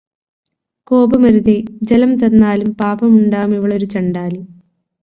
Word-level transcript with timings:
കോപമേലരുതേ; 0.87 1.55
ജലം 1.83 2.17
തന്നാലും, 2.17 2.73
പാപമുണ്ടാ 2.73 3.45
മിവളൊരു 3.45 3.85
ചണ്ഡാലി. 3.85 4.41